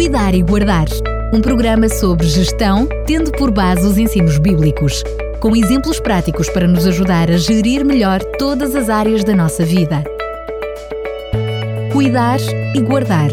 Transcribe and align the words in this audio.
Cuidar 0.00 0.34
e 0.34 0.42
Guardar. 0.42 0.86
Um 1.30 1.42
programa 1.42 1.86
sobre 1.86 2.26
gestão, 2.26 2.88
tendo 3.06 3.30
por 3.32 3.50
base 3.50 3.86
os 3.86 3.98
ensinos 3.98 4.38
bíblicos, 4.38 5.02
com 5.42 5.54
exemplos 5.54 6.00
práticos 6.00 6.48
para 6.48 6.66
nos 6.66 6.86
ajudar 6.86 7.30
a 7.30 7.36
gerir 7.36 7.84
melhor 7.84 8.24
todas 8.38 8.74
as 8.74 8.88
áreas 8.88 9.22
da 9.24 9.36
nossa 9.36 9.62
vida. 9.62 10.02
Cuidar 11.92 12.40
e 12.74 12.80
Guardar. 12.80 13.28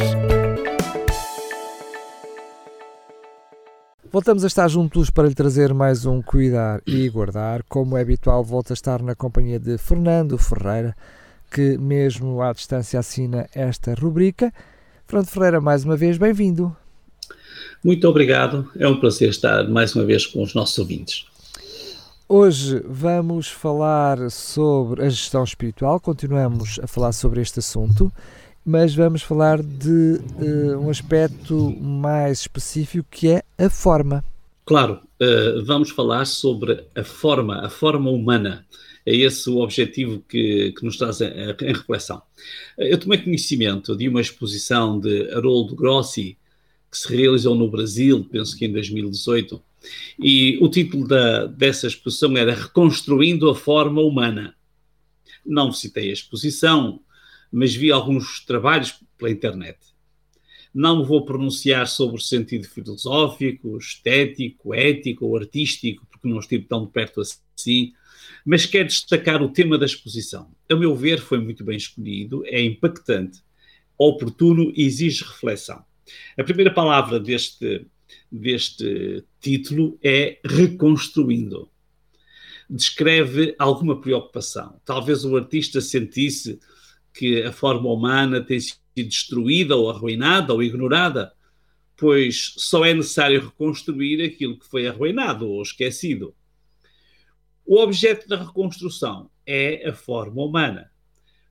Voltamos 4.12 4.44
a 4.44 4.48
estar 4.48 4.68
juntos 4.68 5.10
para 5.10 5.30
lhe 5.30 5.34
trazer 5.34 5.74
mais 5.74 6.06
um 6.06 6.22
Cuidar 6.22 6.82
e 6.86 7.08
Guardar. 7.08 7.64
Como 7.70 7.96
é 7.96 8.02
habitual, 8.02 8.44
volto 8.44 8.72
a 8.72 8.74
estar 8.74 9.02
na 9.02 9.16
companhia 9.16 9.58
de 9.58 9.78
Fernando 9.78 10.38
Ferreira, 10.38 10.94
que 11.50 11.78
mesmo 11.78 12.42
à 12.42 12.52
distância 12.52 13.00
assina 13.00 13.48
esta 13.56 13.94
rubrica. 13.94 14.52
Fernando 15.08 15.28
Ferreira, 15.28 15.62
mais 15.62 15.86
uma 15.86 15.96
vez, 15.96 16.18
bem-vindo. 16.18 16.76
Muito 17.82 18.06
obrigado, 18.10 18.70
é 18.78 18.86
um 18.86 19.00
prazer 19.00 19.30
estar 19.30 19.66
mais 19.70 19.96
uma 19.96 20.04
vez 20.04 20.26
com 20.26 20.44
os 20.44 20.54
nossos 20.54 20.78
ouvintes. 20.78 21.26
Hoje 22.28 22.84
vamos 22.86 23.48
falar 23.48 24.30
sobre 24.30 25.06
a 25.06 25.10
gestão 25.10 25.46
espiritual, 25.46 25.98
continuamos 25.98 26.78
a 26.84 26.88
falar 26.88 27.14
sobre 27.14 27.40
este 27.40 27.60
assunto, 27.60 28.12
mas 28.66 28.94
vamos 28.94 29.22
falar 29.22 29.64
de 29.64 30.20
uh, 30.42 30.78
um 30.78 30.90
aspecto 30.90 31.74
mais 31.80 32.42
específico 32.42 33.08
que 33.10 33.30
é 33.30 33.44
a 33.58 33.70
forma. 33.70 34.26
Claro, 34.66 35.00
uh, 35.22 35.64
vamos 35.66 35.90
falar 35.92 36.26
sobre 36.26 36.86
a 36.94 37.04
forma, 37.06 37.66
a 37.66 37.70
forma 37.70 38.12
humana. 38.12 38.66
É 39.08 39.16
esse 39.16 39.50
o 39.50 39.60
objetivo 39.60 40.22
que, 40.28 40.74
que 40.74 40.84
nos 40.84 40.98
traz 40.98 41.22
em, 41.22 41.56
reflexão. 41.62 42.22
Eu 42.78 42.98
tomei 42.98 43.18
conhecimento 43.18 43.96
de 43.96 44.10
uma 44.10 44.20
exposição 44.20 45.00
de 45.00 45.32
Haroldo 45.32 45.78
Grossi, 45.78 46.38
que 46.92 46.98
se 46.98 47.16
realizou 47.16 47.56
no 47.56 47.72
Brasil, 47.72 48.28
penso 48.30 48.58
que 48.58 48.66
em 48.66 48.72
2018, 48.74 49.64
e 50.20 50.58
o 50.62 50.68
título 50.68 51.08
da, 51.08 51.46
dessa 51.46 51.88
exposição 51.88 52.36
era 52.36 52.54
Reconstruindo 52.54 53.50
a 53.50 53.56
Forma 53.56 54.02
Humana. 54.02 54.54
Não 55.46 55.72
citei 55.72 56.10
a 56.10 56.14
exposição, 56.14 57.00
mas 57.50 57.74
vi 57.74 57.94
alguns 57.94 58.44
trabalhos 58.44 59.00
pela 59.18 59.32
internet. 59.32 59.78
Não 60.74 61.06
vou 61.06 61.24
pronunciar 61.24 61.88
sobre 61.88 62.18
o 62.18 62.22
sentido 62.22 62.68
filosófico, 62.68 63.78
estético, 63.78 64.74
ético 64.74 65.28
ou 65.28 65.38
artístico, 65.38 66.06
porque 66.12 66.28
não 66.28 66.40
estive 66.40 66.66
tão 66.66 66.86
perto 66.86 67.22
assim, 67.22 67.94
mas 68.48 68.66
quero 68.66 68.88
destacar 68.88 69.44
o 69.44 69.50
tema 69.50 69.78
da 69.78 69.86
exposição. 69.86 70.50
A 70.72 70.76
meu 70.76 70.96
ver, 70.96 71.20
foi 71.20 71.38
muito 71.38 71.66
bem 71.66 71.76
escolhido, 71.76 72.44
é 72.46 72.64
impactante, 72.64 73.42
oportuno 73.98 74.72
e 74.74 74.86
exige 74.86 75.26
reflexão. 75.26 75.84
A 76.40 76.44
primeira 76.46 76.74
palavra 76.74 77.20
deste, 77.20 77.86
deste 78.32 79.26
título 79.42 80.00
é 80.02 80.40
reconstruindo. 80.46 81.70
Descreve 82.70 83.54
alguma 83.60 84.00
preocupação. 84.00 84.80
Talvez 84.86 85.26
o 85.26 85.36
artista 85.36 85.82
sentisse 85.82 86.58
que 87.14 87.44
a 87.44 87.52
forma 87.52 87.92
humana 87.92 88.40
tem 88.40 88.62
sido 88.62 88.80
destruída 88.96 89.76
ou 89.76 89.90
arruinada 89.90 90.54
ou 90.54 90.64
ignorada, 90.64 91.34
pois 91.98 92.54
só 92.56 92.86
é 92.86 92.94
necessário 92.94 93.42
reconstruir 93.42 94.24
aquilo 94.24 94.58
que 94.58 94.70
foi 94.70 94.88
arruinado 94.88 95.50
ou 95.50 95.62
esquecido. 95.62 96.34
O 97.70 97.82
objeto 97.82 98.30
da 98.30 98.38
reconstrução 98.38 99.30
é 99.46 99.90
a 99.90 99.94
forma 99.94 100.42
humana. 100.42 100.90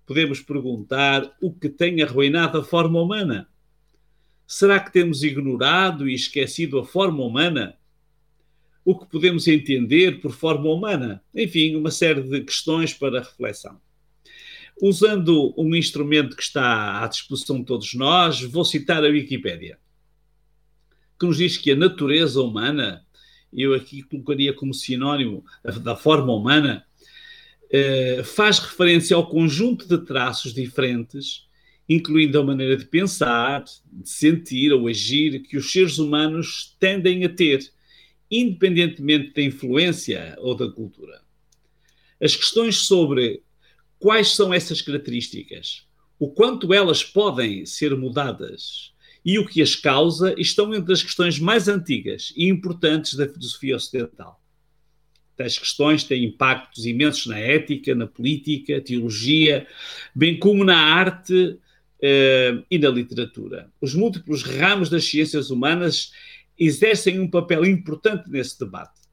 Podemos 0.06 0.41
perguntar 0.41 1.36
o 1.42 1.53
que 1.53 1.69
tem 1.69 2.00
arruinado 2.03 2.56
a 2.56 2.64
forma 2.64 3.03
humana? 3.03 3.47
Será 4.47 4.81
que 4.81 4.91
temos 4.91 5.22
ignorado 5.22 6.09
e 6.09 6.14
esquecido 6.14 6.78
a 6.78 6.87
forma 6.87 7.22
humana? 7.22 7.77
O 8.83 8.98
que 8.98 9.05
podemos 9.05 9.47
entender 9.47 10.22
por 10.22 10.33
forma 10.33 10.72
humana? 10.72 11.22
Enfim, 11.34 11.76
uma 11.76 11.91
série 11.91 12.22
de 12.22 12.41
questões 12.41 12.94
para 12.94 13.21
reflexão. 13.21 13.78
Usando 14.81 15.53
um 15.55 15.76
instrumento 15.76 16.34
que 16.34 16.43
está 16.43 17.05
à 17.05 17.09
disposição 17.09 17.59
de 17.59 17.66
todos 17.66 17.93
nós, 17.93 18.41
vou 18.41 18.65
citar 18.65 19.05
a 19.05 19.09
Wikipédia, 19.09 19.78
que 21.21 21.26
nos 21.26 21.37
diz 21.37 21.59
que 21.59 21.72
a 21.72 21.76
natureza 21.76 22.41
humana, 22.41 23.06
eu 23.52 23.74
aqui 23.74 24.02
colocaria 24.02 24.52
como 24.52 24.74
sinónimo 24.74 25.44
da 25.82 25.96
forma 25.96 26.32
humana, 26.32 26.84
eh, 27.70 28.22
faz 28.24 28.58
referência 28.58 29.16
ao 29.16 29.28
conjunto 29.28 29.88
de 29.88 30.04
traços 30.04 30.52
diferentes 30.52 31.46
incluindo 31.88 32.38
a 32.38 32.44
maneira 32.44 32.76
de 32.76 32.84
pensar, 32.84 33.64
de 33.64 34.08
sentir 34.08 34.72
ou 34.72 34.88
agir 34.88 35.40
que 35.40 35.56
os 35.56 35.70
seres 35.70 35.98
humanos 35.98 36.76
tendem 36.80 37.24
a 37.24 37.28
ter, 37.28 37.70
independentemente 38.30 39.32
da 39.32 39.42
influência 39.42 40.36
ou 40.40 40.54
da 40.54 40.68
cultura. 40.68 41.20
As 42.20 42.34
questões 42.34 42.78
sobre 42.78 43.42
quais 43.98 44.34
são 44.34 44.52
essas 44.52 44.82
características, 44.82 45.86
o 46.18 46.30
quanto 46.30 46.74
elas 46.74 47.04
podem 47.04 47.64
ser 47.64 47.96
mudadas 47.96 48.92
e 49.26 49.41
o 49.41 49.44
que 49.44 49.60
as 49.60 49.75
causa 49.75 50.32
estão 50.38 50.72
entre 50.72 50.92
as 50.92 51.03
questões 51.03 51.41
mais 51.41 51.66
antigas 51.66 52.32
e 52.37 52.48
importantes 52.48 53.14
da 53.14 53.28
filosofia 53.28 53.75
ocidental. 53.75 54.41
Tais 55.37 55.59
questões 55.59 56.04
têm 56.04 56.25
impactos 56.25 56.87
imensos 56.87 57.26
na 57.26 57.37
ética, 57.37 57.92
na 57.92 58.06
política, 58.06 58.81
teologia, 58.81 59.66
bem 60.14 60.38
como 60.38 60.62
na 60.62 60.78
arte 60.78 61.34
uh, 61.34 62.64
e 62.70 62.78
na 62.78 62.88
literatura. 62.88 63.69
Os 63.81 63.97
múltiplos 63.97 64.44
ramos 64.44 64.88
das 64.88 65.04
ciências 65.04 65.50
humanas 65.50 66.12
exercem 66.56 67.19
um 67.19 67.28
papel 67.28 67.66
importante 67.66 68.31
nesse 68.31 68.56
debate. 68.56 69.06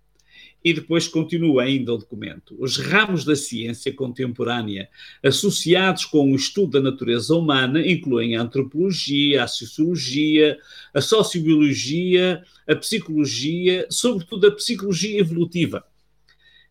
E 0.63 0.73
depois 0.73 1.07
continua 1.07 1.63
ainda 1.63 1.93
o 1.93 1.97
documento. 1.97 2.55
Os 2.57 2.77
ramos 2.77 3.25
da 3.25 3.35
ciência 3.35 3.91
contemporânea 3.93 4.89
associados 5.21 6.05
com 6.05 6.31
o 6.31 6.35
estudo 6.35 6.71
da 6.71 6.91
natureza 6.91 7.35
humana 7.35 7.85
incluem 7.85 8.37
a 8.37 8.41
antropologia, 8.41 9.43
a 9.43 9.47
sociologia, 9.47 10.57
a 10.93 11.01
sociobiologia, 11.01 12.43
a 12.67 12.75
psicologia, 12.75 13.85
sobretudo 13.89 14.47
a 14.47 14.51
psicologia 14.51 15.19
evolutiva, 15.19 15.85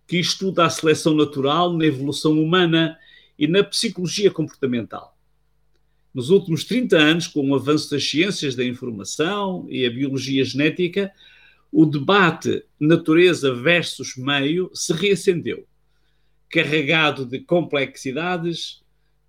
que 0.06 0.18
estuda 0.18 0.64
a 0.64 0.70
seleção 0.70 1.14
natural 1.14 1.76
na 1.76 1.84
evolução 1.84 2.32
humana 2.40 2.98
e 3.38 3.46
na 3.46 3.62
psicologia 3.62 4.30
comportamental 4.30 5.12
nos 6.14 6.28
últimos 6.28 6.64
30 6.64 6.96
anos, 6.96 7.26
com 7.26 7.48
o 7.48 7.54
avanço 7.54 7.90
das 7.90 8.08
ciências 8.08 8.54
da 8.54 8.64
informação 8.64 9.66
e 9.68 9.86
a 9.86 9.90
biologia 9.90 10.44
genética, 10.44 11.10
o 11.72 11.86
debate 11.86 12.64
natureza 12.78 13.54
versus 13.54 14.16
meio 14.16 14.70
se 14.74 14.92
reacendeu, 14.92 15.66
carregado 16.50 17.24
de 17.24 17.40
complexidades, 17.40 18.82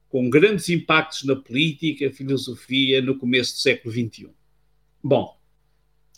com 0.09 0.30
grandes 0.30 0.70
impactos 0.70 1.24
na 1.24 1.36
política, 1.36 2.12
filosofia, 2.12 3.02
no 3.02 3.18
começo 3.18 3.54
do 3.54 3.59
século 3.59 3.94
XXI. 3.94 4.30
Bom, 5.02 5.40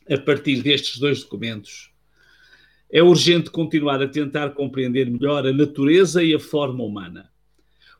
a 0.09 0.17
partir 0.17 0.61
destes 0.61 0.99
dois 0.99 1.21
documentos, 1.21 1.91
é 2.91 3.01
urgente 3.01 3.49
continuar 3.49 4.01
a 4.01 4.07
tentar 4.07 4.49
compreender 4.49 5.09
melhor 5.09 5.45
a 5.45 5.53
natureza 5.53 6.23
e 6.23 6.33
a 6.33 6.39
forma 6.39 6.83
humana 6.83 7.29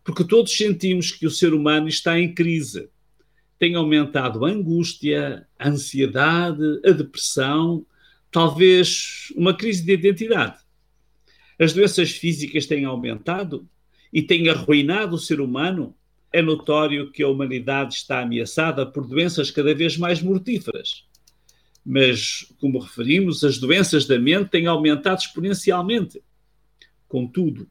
porque 0.06 0.24
todos 0.24 0.56
sentimos 0.56 1.12
que 1.12 1.26
o 1.26 1.32
ser 1.32 1.52
humano 1.52 1.88
está 1.88 2.18
em 2.20 2.32
crise. 2.32 2.88
Tem 3.58 3.74
aumentado 3.74 4.46
a 4.46 4.50
angústia, 4.50 5.48
a 5.58 5.68
ansiedade, 5.68 6.62
a 6.86 6.92
depressão, 6.92 7.84
talvez 8.36 9.32
uma 9.34 9.54
crise 9.54 9.82
de 9.82 9.94
identidade. 9.94 10.58
As 11.58 11.72
doenças 11.72 12.12
físicas 12.12 12.66
têm 12.66 12.84
aumentado 12.84 13.66
e 14.12 14.22
têm 14.22 14.50
arruinado 14.50 15.16
o 15.16 15.18
ser 15.18 15.40
humano. 15.40 15.96
É 16.34 16.42
notório 16.42 17.14
que 17.14 17.24
a 17.24 17.30
humanidade 17.30 17.94
está 17.94 18.20
ameaçada 18.20 18.86
por 18.86 19.08
doenças 19.08 19.50
cada 19.52 19.74
vez 19.74 19.96
mais 19.96 20.22
mortíferas. 20.22 21.06
Mas, 21.86 22.54
como 22.60 22.80
referimos, 22.80 23.42
as 23.42 23.58
doenças 23.58 24.06
da 24.06 24.20
mente 24.20 24.50
têm 24.50 24.68
aumentado 24.68 25.20
exponencialmente. 25.22 26.22
Contudo, 27.08 27.70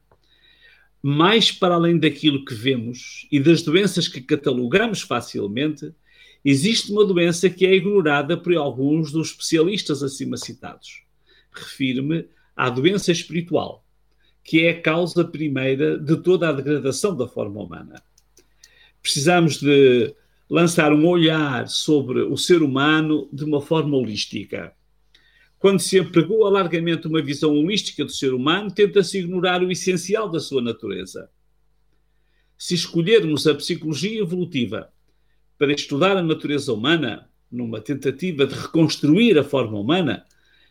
mais 0.99 1.51
para 1.51 1.75
além 1.75 1.99
daquilo 1.99 2.43
que 2.43 2.55
vemos 2.55 3.27
e 3.31 3.39
das 3.39 3.61
doenças 3.61 4.07
que 4.07 4.19
catalogamos 4.19 5.01
facilmente, 5.01 5.93
existe 6.45 6.91
uma 6.91 7.03
doença 7.03 7.49
que 7.49 7.65
é 7.65 7.73
ignorada 7.73 8.37
por 8.37 8.55
alguns 8.55 9.11
dos 9.11 9.31
especialistas 9.31 10.03
acima 10.03 10.37
citados. 10.37 11.03
Refiro-me 11.51 12.29
à 12.55 12.69
doença 12.69 13.11
espiritual, 13.11 13.83
que 14.43 14.61
é 14.61 14.69
a 14.69 14.81
causa 14.81 15.25
primeira 15.25 15.97
de 15.97 16.15
toda 16.17 16.47
a 16.47 16.53
degradação 16.53 17.17
da 17.17 17.27
forma 17.27 17.61
humana. 17.61 18.01
Precisamos 19.01 19.59
de 19.59 20.15
lançar 20.49 20.93
um 20.93 21.07
olhar 21.07 21.67
sobre 21.67 22.21
o 22.21 22.37
ser 22.37 22.61
humano 22.61 23.27
de 23.33 23.43
uma 23.43 23.59
forma 23.59 23.97
holística 23.97 24.73
quando 25.65 25.79
se 25.79 25.97
empregou 25.97 26.47
largamente 26.47 27.07
uma 27.07 27.23
visão 27.23 27.51
holística 27.51 28.05
do 28.05 28.11
ser 28.11 28.35
humano, 28.35 28.69
tenta-se 28.69 29.17
ignorar 29.17 29.63
o 29.63 29.71
essencial 29.71 30.29
da 30.29 30.39
sua 30.39 30.61
natureza. 30.61 31.27
Se 32.55 32.75
escolhermos 32.75 33.47
a 33.47 33.55
psicologia 33.55 34.21
evolutiva 34.21 34.93
para 35.57 35.73
estudar 35.73 36.17
a 36.17 36.23
natureza 36.23 36.73
humana, 36.73 37.29
numa 37.51 37.79
tentativa 37.79 38.45
de 38.45 38.53
reconstruir 38.53 39.37
a 39.37 39.43
forma 39.43 39.79
humana, 39.79 40.25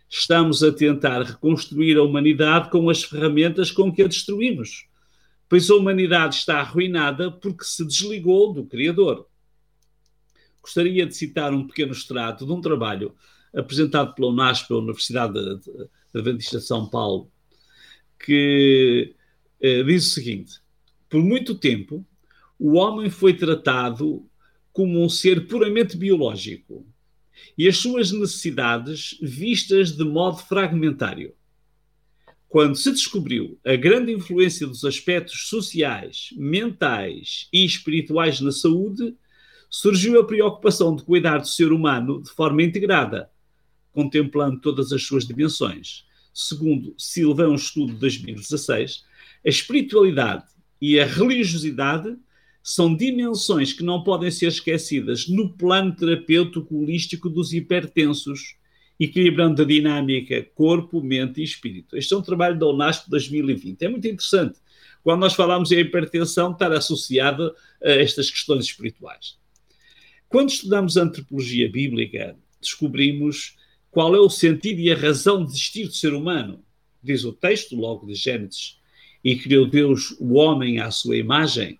estamos 0.08 0.62
a 0.62 0.72
tentar 0.72 1.22
reconstruir 1.22 1.96
a 1.96 2.02
humanidade 2.02 2.70
com 2.70 2.90
as 2.90 3.02
ferramentas 3.02 3.70
com 3.70 3.92
que 3.92 4.02
a 4.02 4.06
destruímos. 4.06 4.86
Pois 5.48 5.70
a 5.70 5.74
humanidade 5.74 6.36
está 6.36 6.60
arruinada 6.60 7.30
porque 7.30 7.64
se 7.64 7.84
desligou 7.84 8.52
do 8.52 8.64
Criador. 8.64 9.26
Gostaria 10.60 11.06
de 11.06 11.14
citar 11.14 11.52
um 11.52 11.66
pequeno 11.66 11.92
extrato 11.92 12.46
de 12.46 12.52
um 12.52 12.60
trabalho 12.60 13.14
apresentado 13.54 14.14
pela 14.14 14.28
UNASP, 14.28 14.68
pela 14.68 14.80
Universidade 14.80 15.38
Adventista 16.14 16.58
de 16.58 16.64
São 16.64 16.88
Paulo, 16.88 17.30
que 18.18 19.14
eh, 19.60 19.82
diz 19.82 20.06
o 20.06 20.10
seguinte: 20.10 20.60
Por 21.08 21.22
muito 21.22 21.54
tempo, 21.54 22.04
o 22.58 22.74
homem 22.74 23.10
foi 23.10 23.34
tratado 23.34 24.26
como 24.74 25.00
um 25.00 25.08
ser 25.08 25.46
puramente 25.46 25.96
biológico 25.96 26.84
e 27.56 27.68
as 27.68 27.76
suas 27.76 28.10
necessidades 28.10 29.16
vistas 29.22 29.92
de 29.92 30.02
modo 30.02 30.38
fragmentário. 30.38 31.32
Quando 32.48 32.74
se 32.74 32.90
descobriu 32.90 33.56
a 33.64 33.76
grande 33.76 34.12
influência 34.12 34.66
dos 34.66 34.84
aspectos 34.84 35.48
sociais, 35.48 36.30
mentais 36.36 37.48
e 37.52 37.64
espirituais 37.64 38.40
na 38.40 38.50
saúde, 38.50 39.14
surgiu 39.70 40.20
a 40.20 40.26
preocupação 40.26 40.96
de 40.96 41.04
cuidar 41.04 41.38
do 41.38 41.48
ser 41.48 41.70
humano 41.70 42.20
de 42.20 42.30
forma 42.30 42.62
integrada, 42.62 43.30
contemplando 43.92 44.60
todas 44.60 44.92
as 44.92 45.04
suas 45.04 45.24
dimensões. 45.24 46.04
Segundo 46.32 46.96
Silva, 46.98 47.48
um 47.48 47.54
estudo 47.54 47.92
de 47.92 48.00
2016, 48.00 49.04
a 49.46 49.48
espiritualidade 49.48 50.46
e 50.80 50.98
a 50.98 51.06
religiosidade 51.06 52.16
são 52.66 52.96
dimensões 52.96 53.74
que 53.74 53.82
não 53.82 54.02
podem 54.02 54.30
ser 54.30 54.46
esquecidas 54.46 55.28
no 55.28 55.52
plano 55.52 55.94
terapêutico 55.94 56.74
holístico 56.80 57.28
dos 57.28 57.52
hipertensos, 57.52 58.56
equilibrando 58.98 59.60
a 59.60 59.64
dinâmica 59.66 60.42
corpo, 60.54 61.02
mente 61.02 61.42
e 61.42 61.44
espírito. 61.44 61.94
Este 61.94 62.14
é 62.14 62.16
um 62.16 62.22
trabalho 62.22 62.58
da 62.58 62.66
UNASP 62.66 63.10
2020. 63.10 63.82
É 63.82 63.88
muito 63.90 64.08
interessante. 64.08 64.58
Quando 65.02 65.20
nós 65.20 65.34
falamos 65.34 65.70
em 65.72 65.80
hipertensão, 65.80 66.52
estar 66.52 66.72
associada 66.72 67.54
a 67.82 67.90
estas 67.90 68.30
questões 68.30 68.64
espirituais. 68.64 69.36
Quando 70.26 70.48
estudamos 70.48 70.96
a 70.96 71.02
antropologia 71.02 71.70
bíblica, 71.70 72.34
descobrimos 72.62 73.58
qual 73.90 74.14
é 74.14 74.18
o 74.18 74.30
sentido 74.30 74.80
e 74.80 74.90
a 74.90 74.96
razão 74.96 75.44
de 75.44 75.50
existir 75.50 75.84
do 75.84 75.92
ser 75.92 76.14
humano. 76.14 76.64
Diz 77.02 77.24
o 77.24 77.32
texto, 77.34 77.76
logo 77.76 78.06
de 78.06 78.14
Gênesis, 78.14 78.78
e 79.22 79.36
criou 79.36 79.66
Deus 79.66 80.16
o 80.18 80.32
homem 80.32 80.80
à 80.80 80.90
sua 80.90 81.18
imagem, 81.18 81.78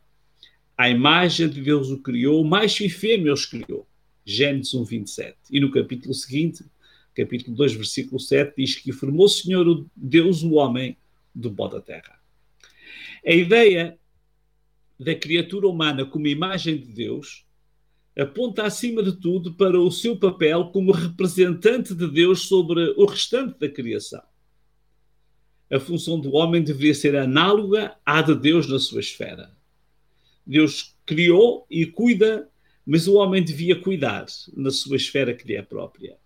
a 0.76 0.90
imagem 0.90 1.48
de 1.48 1.60
Deus 1.60 1.90
o 1.90 1.98
criou, 1.98 2.44
macho 2.44 2.84
e 2.84 2.88
fêmea 2.88 3.32
os 3.32 3.46
criou. 3.46 3.86
Gênesis 4.24 4.74
1, 4.74 4.84
27. 4.84 5.36
E 5.50 5.60
no 5.60 5.70
capítulo 5.70 6.14
seguinte, 6.14 6.64
capítulo 7.14 7.56
2, 7.56 7.74
versículo 7.74 8.18
7, 8.18 8.54
diz 8.56 8.74
que 8.76 8.92
formou 8.92 9.26
o 9.26 9.28
Senhor 9.28 9.86
Deus 9.94 10.42
o 10.42 10.54
homem 10.54 10.96
do 11.34 11.52
pó 11.52 11.68
da 11.68 11.80
terra. 11.80 12.18
A 13.24 13.32
ideia 13.32 13.98
da 14.98 15.14
criatura 15.14 15.68
humana 15.68 16.04
como 16.04 16.26
imagem 16.26 16.76
de 16.76 16.86
Deus 16.86 17.44
aponta 18.18 18.64
acima 18.64 19.02
de 19.02 19.12
tudo 19.12 19.54
para 19.54 19.78
o 19.78 19.90
seu 19.90 20.16
papel 20.16 20.66
como 20.66 20.92
representante 20.92 21.94
de 21.94 22.06
Deus 22.10 22.48
sobre 22.48 22.94
o 22.96 23.04
restante 23.04 23.58
da 23.58 23.68
criação. 23.68 24.22
A 25.70 25.80
função 25.80 26.20
do 26.20 26.34
homem 26.34 26.62
deveria 26.62 26.94
ser 26.94 27.16
análoga 27.16 27.96
à 28.04 28.22
de 28.22 28.34
Deus 28.34 28.68
na 28.68 28.78
sua 28.78 29.00
esfera. 29.00 29.50
Deus 30.46 30.94
criou 31.06 31.66
e 31.70 31.86
cuida, 31.86 32.48
mas 32.86 33.08
o 33.08 33.14
homem 33.14 33.42
devia 33.42 33.76
cuidar 33.76 34.26
na 34.54 34.70
sua 34.70 34.96
esfera 34.96 35.34
que 35.34 35.46
lhe 35.46 35.56
é 35.56 35.62
própria. 35.62 36.16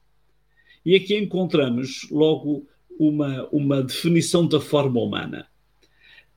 E 0.84 0.94
aqui 0.94 1.16
encontramos 1.16 2.08
logo 2.10 2.66
uma, 2.98 3.48
uma 3.50 3.82
definição 3.82 4.46
da 4.46 4.60
forma 4.60 5.00
humana. 5.00 5.46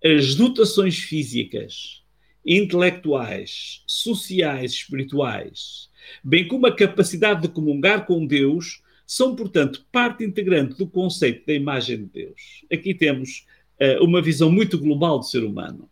As 0.04 0.36
dotações 0.36 0.98
físicas, 0.98 2.04
intelectuais, 2.46 3.84
sociais, 3.88 4.74
espirituais, 4.74 5.90
bem 6.24 6.48
como 6.48 6.68
a 6.68 6.76
capacidade 6.76 7.44
de 7.44 7.48
comungar 7.50 8.06
com 8.06 8.26
Deus, 8.26 8.82
são, 9.06 9.36
portanto, 9.36 9.86
parte 9.92 10.24
integrante 10.24 10.76
do 10.78 10.88
conceito 10.88 11.46
da 11.46 11.54
imagem 11.54 11.98
de 11.98 12.06
Deus. 12.06 12.64
Aqui 12.72 12.94
temos 12.94 13.46
uh, 13.80 14.04
uma 14.04 14.22
visão 14.22 14.52
muito 14.52 14.78
global 14.78 15.20
do 15.20 15.26
ser 15.26 15.44
humano 15.44 15.91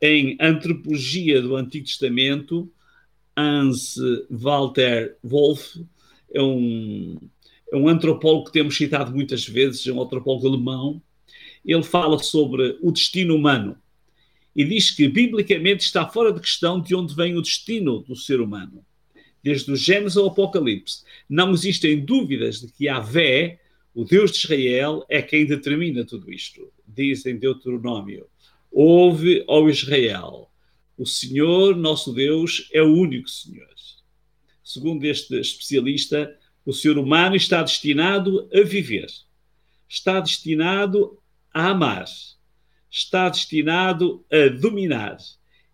em 0.00 0.36
Antropologia 0.40 1.42
do 1.42 1.56
Antigo 1.56 1.86
Testamento, 1.86 2.70
Hans 3.36 3.96
Walter 4.30 5.16
Wolff 5.22 5.84
é 6.32 6.42
um, 6.42 7.18
é 7.72 7.76
um 7.76 7.88
antropólogo 7.88 8.46
que 8.46 8.52
temos 8.52 8.76
citado 8.76 9.12
muitas 9.12 9.46
vezes, 9.46 9.86
é 9.86 9.92
um 9.92 10.02
antropólogo 10.02 10.48
alemão. 10.48 11.02
Ele 11.64 11.82
fala 11.82 12.18
sobre 12.18 12.78
o 12.80 12.90
destino 12.90 13.34
humano 13.34 13.76
e 14.54 14.64
diz 14.64 14.90
que, 14.90 15.08
biblicamente, 15.08 15.84
está 15.84 16.06
fora 16.08 16.32
de 16.32 16.40
questão 16.40 16.80
de 16.80 16.94
onde 16.94 17.14
vem 17.14 17.36
o 17.36 17.42
destino 17.42 18.00
do 18.00 18.16
ser 18.16 18.40
humano. 18.40 18.84
Desde 19.42 19.70
o 19.70 19.76
Gênesis 19.76 20.16
ao 20.16 20.26
Apocalipse, 20.26 21.02
não 21.28 21.52
existem 21.52 22.04
dúvidas 22.04 22.60
de 22.60 22.68
que 22.68 22.84
Yahvé, 22.84 23.58
o 23.94 24.04
Deus 24.04 24.32
de 24.32 24.38
Israel, 24.38 25.04
é 25.08 25.22
quem 25.22 25.46
determina 25.46 26.04
tudo 26.04 26.32
isto. 26.32 26.70
Diz 26.86 27.24
em 27.26 27.38
Deuteronômio 27.38 28.26
Ouve, 28.70 29.44
ó 29.48 29.68
Israel, 29.68 30.50
o 30.96 31.06
Senhor, 31.06 31.76
nosso 31.76 32.12
Deus, 32.12 32.68
é 32.72 32.82
o 32.82 32.92
único 32.92 33.28
Senhor. 33.28 33.68
Segundo 34.62 35.04
este 35.04 35.34
especialista, 35.40 36.32
o 36.64 36.72
ser 36.72 36.96
humano 36.96 37.34
está 37.34 37.62
destinado 37.62 38.48
a 38.54 38.60
viver, 38.60 39.08
está 39.88 40.20
destinado 40.20 41.18
a 41.52 41.70
amar, 41.70 42.04
está 42.90 43.28
destinado 43.28 44.24
a 44.30 44.48
dominar 44.48 45.16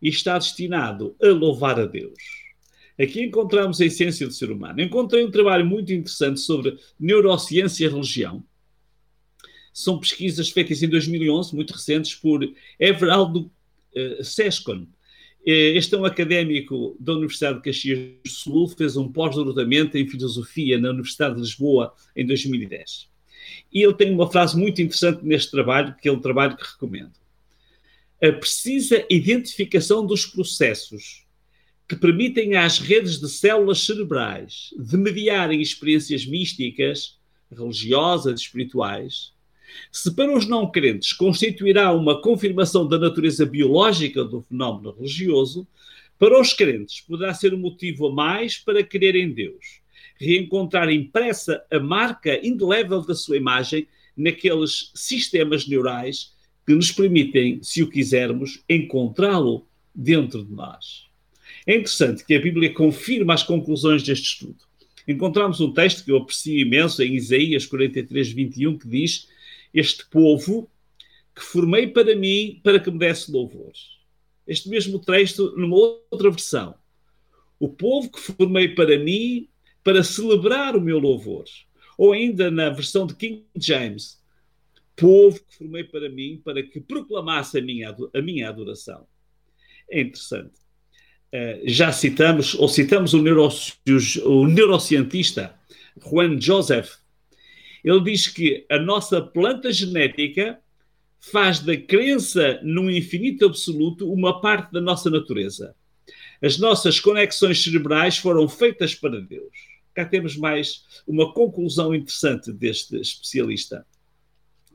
e 0.00 0.08
está 0.08 0.38
destinado 0.38 1.14
a 1.22 1.26
louvar 1.28 1.78
a 1.78 1.86
Deus. 1.86 2.46
Aqui 2.98 3.22
encontramos 3.22 3.80
a 3.80 3.84
essência 3.84 4.26
do 4.26 4.32
ser 4.32 4.50
humano. 4.50 4.80
Encontrei 4.80 5.22
um 5.22 5.30
trabalho 5.30 5.66
muito 5.66 5.92
interessante 5.92 6.40
sobre 6.40 6.78
neurociência 6.98 7.84
e 7.84 7.88
religião 7.88 8.42
são 9.76 9.98
pesquisas 9.98 10.48
feitas 10.48 10.82
em 10.82 10.88
2011, 10.88 11.54
muito 11.54 11.74
recentes, 11.74 12.14
por 12.14 12.50
Everaldo 12.80 13.50
uh, 13.94 14.24
Sescon. 14.24 14.86
Eh, 15.46 15.76
este 15.76 15.94
é 15.94 15.98
um 15.98 16.06
académico 16.06 16.96
da 16.98 17.12
Universidade 17.12 17.58
de 17.58 17.64
Caxias 17.64 17.98
do 18.24 18.30
Sul, 18.30 18.68
fez 18.68 18.96
um 18.96 19.12
pós-doutoramento 19.12 19.98
em 19.98 20.08
Filosofia 20.08 20.78
na 20.78 20.88
Universidade 20.88 21.34
de 21.34 21.42
Lisboa 21.42 21.92
em 22.16 22.24
2010. 22.24 23.10
E 23.70 23.82
ele 23.82 23.92
tem 23.92 24.10
uma 24.14 24.32
frase 24.32 24.58
muito 24.58 24.80
interessante 24.80 25.22
neste 25.22 25.50
trabalho, 25.50 25.94
que 26.00 26.08
é 26.08 26.12
um 26.12 26.20
trabalho 26.20 26.56
que 26.56 26.64
recomendo. 26.64 27.12
A 28.22 28.32
precisa 28.32 29.04
identificação 29.10 30.06
dos 30.06 30.24
processos 30.24 31.26
que 31.86 31.96
permitem 31.96 32.56
às 32.56 32.78
redes 32.78 33.20
de 33.20 33.28
células 33.28 33.84
cerebrais 33.84 34.70
de 34.78 34.96
mediarem 34.96 35.60
experiências 35.60 36.24
místicas, 36.24 37.18
religiosas, 37.52 38.40
espirituais, 38.40 39.35
se 39.90 40.14
para 40.14 40.36
os 40.36 40.46
não 40.46 40.70
crentes 40.70 41.12
constituirá 41.12 41.92
uma 41.92 42.20
confirmação 42.20 42.86
da 42.86 42.98
natureza 42.98 43.44
biológica 43.44 44.24
do 44.24 44.42
fenómeno 44.42 44.92
religioso, 44.92 45.66
para 46.18 46.40
os 46.40 46.52
crentes 46.52 47.00
poderá 47.00 47.34
ser 47.34 47.52
um 47.52 47.58
motivo 47.58 48.06
a 48.06 48.12
mais 48.12 48.56
para 48.56 48.82
crer 48.82 49.16
em 49.16 49.30
Deus, 49.32 49.80
reencontrar 50.18 50.90
impressa 50.90 51.62
a 51.70 51.78
marca 51.78 52.40
indelével 52.46 53.02
da 53.02 53.14
sua 53.14 53.36
imagem 53.36 53.86
naqueles 54.16 54.90
sistemas 54.94 55.66
neurais 55.68 56.34
que 56.66 56.74
nos 56.74 56.90
permitem, 56.90 57.60
se 57.62 57.82
o 57.82 57.88
quisermos, 57.88 58.62
encontrá-lo 58.68 59.66
dentro 59.94 60.44
de 60.44 60.52
nós. 60.52 61.06
É 61.66 61.74
interessante 61.74 62.24
que 62.24 62.34
a 62.34 62.40
Bíblia 62.40 62.72
confirma 62.72 63.34
as 63.34 63.42
conclusões 63.42 64.02
deste 64.02 64.26
estudo. 64.26 64.58
Encontramos 65.06 65.60
um 65.60 65.72
texto 65.72 66.04
que 66.04 66.10
eu 66.10 66.16
aprecio 66.16 66.58
imenso 66.58 67.02
em 67.02 67.14
Isaías 67.14 67.66
43, 67.66 68.32
21, 68.32 68.78
que 68.78 68.88
diz 68.88 69.28
este 69.76 70.06
povo 70.06 70.70
que 71.34 71.42
formei 71.42 71.86
para 71.86 72.16
mim 72.16 72.60
para 72.64 72.80
que 72.80 72.90
me 72.90 72.98
desse 72.98 73.30
louvores. 73.30 73.96
Este 74.46 74.68
mesmo 74.68 74.98
texto, 74.98 75.54
numa 75.56 75.76
outra 75.76 76.30
versão. 76.30 76.74
O 77.58 77.68
povo 77.68 78.10
que 78.10 78.20
formei 78.20 78.68
para 78.68 78.98
mim 78.98 79.48
para 79.84 80.02
celebrar 80.02 80.74
o 80.74 80.80
meu 80.80 80.98
louvor. 80.98 81.44
Ou 81.98 82.12
ainda 82.12 82.50
na 82.50 82.70
versão 82.70 83.06
de 83.06 83.14
King 83.14 83.44
James, 83.56 84.22
povo 84.96 85.38
que 85.38 85.56
formei 85.56 85.84
para 85.84 86.08
mim 86.08 86.40
para 86.44 86.62
que 86.62 86.80
proclamasse 86.80 87.58
a 87.58 87.62
minha, 87.62 87.94
a 88.14 88.22
minha 88.22 88.48
adoração. 88.48 89.06
É 89.90 90.00
interessante. 90.00 90.54
Uh, 91.32 91.60
já 91.64 91.92
citamos, 91.92 92.54
ou 92.54 92.68
citamos 92.68 93.12
o 93.12 94.46
neurocientista 94.46 95.54
Juan 96.02 96.40
Joseph 96.40 96.96
ele 97.86 98.00
diz 98.02 98.26
que 98.26 98.66
a 98.68 98.80
nossa 98.80 99.22
planta 99.22 99.72
genética 99.72 100.58
faz 101.20 101.60
da 101.60 101.76
crença 101.76 102.60
num 102.64 102.90
infinito 102.90 103.46
absoluto 103.46 104.12
uma 104.12 104.40
parte 104.40 104.72
da 104.72 104.80
nossa 104.80 105.08
natureza. 105.08 105.72
As 106.42 106.58
nossas 106.58 106.98
conexões 106.98 107.62
cerebrais 107.62 108.18
foram 108.18 108.48
feitas 108.48 108.92
para 108.92 109.20
Deus. 109.20 109.52
cá 109.94 110.04
temos 110.04 110.36
mais 110.36 110.84
uma 111.06 111.32
conclusão 111.32 111.94
interessante 111.94 112.52
deste 112.52 112.96
especialista. 112.96 113.86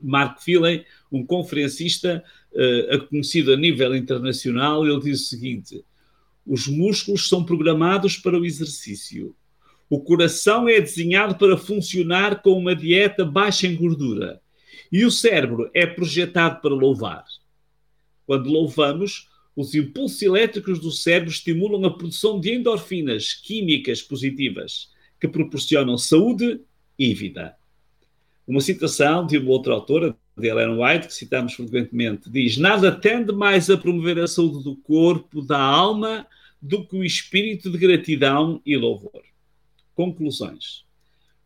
Mark 0.00 0.42
Phelan, 0.42 0.82
um 1.12 1.24
conferencista 1.24 2.24
uh, 2.50 3.06
conhecido 3.08 3.52
a 3.52 3.56
nível 3.58 3.94
internacional, 3.94 4.86
ele 4.86 5.00
diz 5.00 5.20
o 5.20 5.24
seguinte: 5.24 5.84
os 6.46 6.66
músculos 6.66 7.28
são 7.28 7.44
programados 7.44 8.16
para 8.16 8.40
o 8.40 8.46
exercício. 8.46 9.36
O 9.92 10.00
coração 10.00 10.70
é 10.70 10.80
desenhado 10.80 11.34
para 11.34 11.54
funcionar 11.54 12.40
com 12.40 12.52
uma 12.52 12.74
dieta 12.74 13.26
baixa 13.26 13.66
em 13.66 13.76
gordura. 13.76 14.40
E 14.90 15.04
o 15.04 15.10
cérebro 15.10 15.70
é 15.74 15.84
projetado 15.84 16.62
para 16.62 16.72
louvar. 16.72 17.26
Quando 18.24 18.48
louvamos, 18.48 19.28
os 19.54 19.74
impulsos 19.74 20.22
elétricos 20.22 20.78
do 20.78 20.90
cérebro 20.90 21.30
estimulam 21.30 21.84
a 21.84 21.90
produção 21.90 22.40
de 22.40 22.54
endorfinas 22.54 23.34
químicas 23.34 24.00
positivas 24.00 24.88
que 25.20 25.28
proporcionam 25.28 25.98
saúde 25.98 26.62
e 26.98 27.12
vida. 27.12 27.54
Uma 28.46 28.62
citação 28.62 29.26
de 29.26 29.36
uma 29.36 29.50
outra 29.50 29.74
autora, 29.74 30.16
de 30.38 30.48
Ellen 30.48 30.82
White, 30.82 31.08
que 31.08 31.14
citamos 31.14 31.52
frequentemente, 31.52 32.30
diz: 32.30 32.56
Nada 32.56 32.90
tende 32.90 33.30
mais 33.30 33.68
a 33.68 33.76
promover 33.76 34.18
a 34.20 34.26
saúde 34.26 34.64
do 34.64 34.74
corpo, 34.74 35.42
da 35.42 35.60
alma, 35.60 36.26
do 36.62 36.82
que 36.82 36.96
o 36.96 37.04
espírito 37.04 37.70
de 37.70 37.76
gratidão 37.76 38.58
e 38.64 38.74
louvor. 38.74 39.31
Conclusões. 40.02 40.84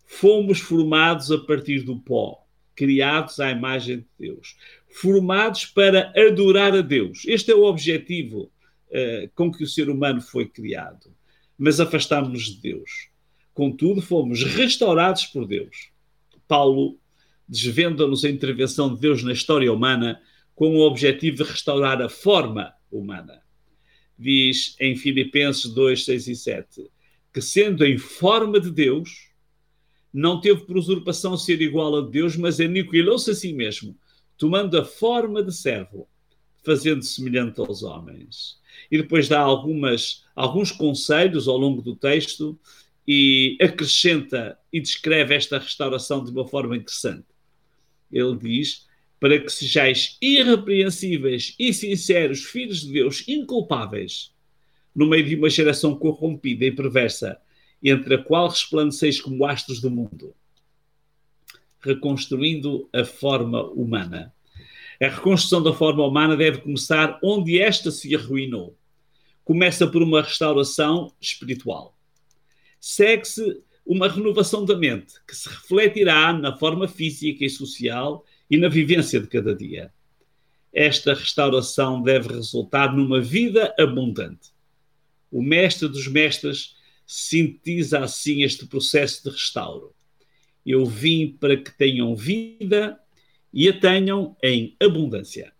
Fomos 0.06 0.60
formados 0.60 1.30
a 1.30 1.36
partir 1.36 1.80
do 1.80 1.98
pó, 2.00 2.42
criados 2.74 3.38
à 3.38 3.50
imagem 3.50 3.98
de 3.98 4.06
Deus, 4.18 4.56
formados 4.88 5.66
para 5.66 6.10
adorar 6.16 6.74
a 6.74 6.80
Deus. 6.80 7.24
Este 7.26 7.50
é 7.50 7.54
o 7.54 7.64
objetivo 7.64 8.50
uh, 8.88 9.28
com 9.34 9.52
que 9.52 9.62
o 9.62 9.68
ser 9.68 9.90
humano 9.90 10.22
foi 10.22 10.46
criado. 10.46 11.14
Mas 11.58 11.80
afastámos-nos 11.80 12.44
de 12.44 12.62
Deus. 12.62 13.10
Contudo, 13.52 14.00
fomos 14.00 14.42
restaurados 14.42 15.26
por 15.26 15.46
Deus. 15.46 15.90
Paulo 16.48 16.98
desvenda-nos 17.46 18.24
a 18.24 18.30
intervenção 18.30 18.94
de 18.94 18.98
Deus 18.98 19.22
na 19.22 19.34
história 19.34 19.70
humana 19.70 20.18
com 20.54 20.74
o 20.76 20.80
objetivo 20.80 21.36
de 21.36 21.42
restaurar 21.42 22.00
a 22.00 22.08
forma 22.08 22.72
humana. 22.90 23.42
Diz 24.18 24.74
em 24.80 24.96
Filipenses 24.96 25.70
2, 25.74 26.06
6 26.06 26.28
e 26.28 26.34
7 26.34 26.95
que, 27.36 27.42
sendo 27.42 27.84
em 27.84 27.98
forma 27.98 28.58
de 28.58 28.70
Deus, 28.70 29.28
não 30.10 30.40
teve 30.40 30.62
por 30.62 30.78
usurpação 30.78 31.36
ser 31.36 31.60
igual 31.60 31.94
a 31.94 32.00
Deus, 32.00 32.34
mas 32.34 32.58
aniquilou-se 32.58 33.30
a 33.30 33.34
si 33.34 33.52
mesmo, 33.52 33.94
tomando 34.38 34.78
a 34.78 34.86
forma 34.86 35.42
de 35.42 35.54
servo, 35.54 36.08
fazendo 36.64 37.02
semelhante 37.02 37.60
aos 37.60 37.82
homens. 37.82 38.58
E 38.90 38.96
depois 38.96 39.28
dá 39.28 39.38
algumas, 39.38 40.24
alguns 40.34 40.72
conselhos 40.72 41.46
ao 41.46 41.58
longo 41.58 41.82
do 41.82 41.94
texto 41.94 42.58
e 43.06 43.58
acrescenta 43.60 44.58
e 44.72 44.80
descreve 44.80 45.34
esta 45.34 45.58
restauração 45.58 46.24
de 46.24 46.30
uma 46.30 46.48
forma 46.48 46.74
interessante 46.74 47.26
ele 48.10 48.34
diz, 48.38 48.86
para 49.20 49.38
que 49.38 49.50
sejais 49.50 50.16
irrepreensíveis 50.22 51.54
e 51.58 51.74
sinceros, 51.74 52.44
filhos 52.44 52.80
de 52.80 52.92
Deus, 52.92 53.28
inculpáveis, 53.28 54.32
no 54.96 55.06
meio 55.06 55.24
de 55.26 55.36
uma 55.36 55.50
geração 55.50 55.94
corrompida 55.94 56.64
e 56.64 56.72
perversa, 56.72 57.38
entre 57.82 58.14
a 58.14 58.18
qual 58.22 58.48
resplandeceis 58.48 59.20
como 59.20 59.44
astros 59.44 59.78
do 59.78 59.90
mundo, 59.90 60.34
reconstruindo 61.80 62.88
a 62.94 63.04
forma 63.04 63.62
humana. 63.72 64.32
A 64.98 65.08
reconstrução 65.08 65.62
da 65.62 65.74
forma 65.74 66.02
humana 66.02 66.34
deve 66.34 66.62
começar 66.62 67.20
onde 67.22 67.60
esta 67.60 67.90
se 67.90 68.16
arruinou. 68.16 68.74
Começa 69.44 69.86
por 69.86 70.02
uma 70.02 70.22
restauração 70.22 71.12
espiritual. 71.20 71.94
Segue-se 72.80 73.62
uma 73.84 74.08
renovação 74.08 74.64
da 74.64 74.74
mente 74.74 75.14
que 75.28 75.36
se 75.36 75.50
refletirá 75.50 76.32
na 76.32 76.56
forma 76.56 76.88
física 76.88 77.44
e 77.44 77.50
social 77.50 78.24
e 78.50 78.56
na 78.56 78.68
vivência 78.68 79.20
de 79.20 79.26
cada 79.26 79.54
dia. 79.54 79.92
Esta 80.72 81.12
restauração 81.12 82.02
deve 82.02 82.28
resultar 82.28 82.96
numa 82.96 83.20
vida 83.20 83.74
abundante. 83.78 84.55
O 85.30 85.42
Mestre 85.42 85.88
dos 85.88 86.06
Mestres 86.06 86.76
sintetiza 87.06 88.00
assim 88.00 88.42
este 88.42 88.66
processo 88.66 89.24
de 89.24 89.30
restauro. 89.30 89.94
Eu 90.64 90.84
vim 90.84 91.28
para 91.28 91.56
que 91.56 91.70
tenham 91.70 92.14
vida 92.14 92.98
e 93.52 93.68
a 93.68 93.78
tenham 93.78 94.36
em 94.42 94.76
abundância. 94.80 95.52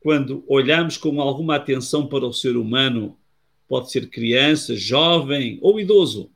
Quando 0.00 0.44
olhamos 0.48 0.96
com 0.96 1.20
alguma 1.20 1.56
atenção 1.56 2.06
para 2.06 2.26
o 2.26 2.32
ser 2.32 2.56
humano, 2.56 3.16
pode 3.68 3.90
ser 3.90 4.08
criança, 4.10 4.74
jovem 4.74 5.58
ou 5.62 5.78
idoso, 5.78 6.30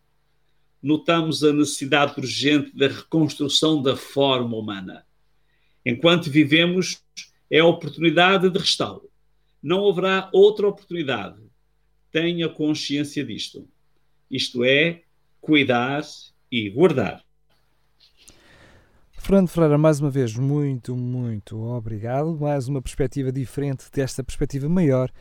notamos 0.82 1.42
a 1.42 1.52
necessidade 1.52 2.14
urgente 2.16 2.76
da 2.76 2.86
reconstrução 2.86 3.82
da 3.82 3.96
forma 3.96 4.56
humana. 4.56 5.04
Enquanto 5.84 6.30
vivemos, 6.30 7.02
é 7.50 7.58
a 7.58 7.66
oportunidade 7.66 8.48
de 8.48 8.58
restauro. 8.58 9.10
Não 9.62 9.88
haverá 9.88 10.30
outra 10.32 10.68
oportunidade. 10.68 11.40
Tenha 12.16 12.48
consciência 12.48 13.22
disto. 13.22 13.68
Isto 14.30 14.64
é, 14.64 15.02
cuidar 15.38 16.02
e 16.50 16.70
guardar. 16.70 17.22
Fernando 19.18 19.48
Ferreira, 19.48 19.76
mais 19.76 20.00
uma 20.00 20.08
vez, 20.08 20.34
muito, 20.34 20.96
muito 20.96 21.58
obrigado. 21.58 22.34
Mais 22.40 22.68
uma 22.68 22.80
perspectiva 22.80 23.30
diferente 23.30 23.84
desta 23.92 24.24
perspectiva 24.24 24.66
maior, 24.66 25.12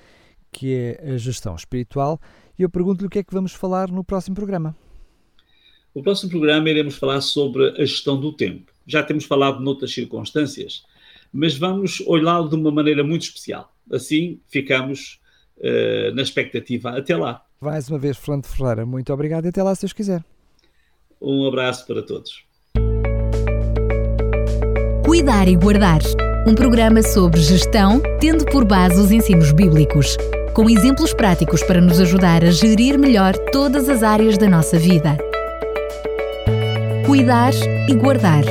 que 0.53 0.73
é 0.73 1.15
a 1.15 1.17
gestão 1.17 1.53
espiritual. 1.53 2.17
E 2.57 2.61
eu 2.63 2.69
pergunto-lhe 2.69 3.07
o 3.07 3.09
que 3.09 3.19
é 3.19 3.23
que 3.25 3.33
vamos 3.33 3.51
falar 3.51 3.91
no 3.91 4.01
próximo 4.01 4.33
programa. 4.33 4.73
No 5.93 6.01
próximo 6.01 6.29
programa 6.31 6.69
iremos 6.69 6.95
falar 6.95 7.19
sobre 7.19 7.71
a 7.71 7.83
gestão 7.83 8.17
do 8.17 8.31
tempo. 8.31 8.71
Já 8.87 9.03
temos 9.03 9.25
falado 9.25 9.59
noutras 9.59 9.93
circunstâncias, 9.93 10.85
mas 11.33 11.57
vamos 11.57 12.01
olhá-lo 12.07 12.47
de 12.47 12.55
uma 12.55 12.71
maneira 12.71 13.03
muito 13.03 13.23
especial. 13.23 13.75
Assim 13.91 14.39
ficamos 14.47 15.19
uh, 15.57 16.15
na 16.15 16.21
expectativa. 16.21 16.91
Até 16.97 17.15
lá. 17.15 17.43
Mais 17.59 17.89
uma 17.89 17.97
vez, 17.97 18.17
Fernando 18.17 18.45
Ferreira, 18.45 18.85
muito 18.85 19.11
obrigado 19.13 19.45
e 19.45 19.49
até 19.49 19.63
lá, 19.63 19.73
se 19.75 19.81
Deus 19.81 19.93
quiser. 19.93 20.23
Um 21.21 21.47
abraço 21.47 21.85
para 21.87 22.01
todos. 22.01 22.43
Cuidar 25.05 25.47
e 25.47 25.55
Guardar 25.55 26.01
um 26.47 26.53
programa 26.53 27.01
sobre 27.01 27.41
gestão, 27.41 27.99
tendo 28.19 28.45
por 28.45 28.65
base 28.65 28.99
os 28.99 29.11
ensinos 29.11 29.51
bíblicos, 29.51 30.15
com 30.53 30.69
exemplos 30.69 31.11
práticos 31.11 31.63
para 31.63 31.81
nos 31.81 31.99
ajudar 31.99 32.43
a 32.43 32.51
gerir 32.51 32.99
melhor 32.99 33.33
todas 33.51 33.89
as 33.89 34.03
áreas 34.03 34.37
da 34.37 34.47
nossa 34.47 34.77
vida 34.77 35.17
cuidar 37.05 37.53
e 37.87 37.93
guardar. 37.93 38.43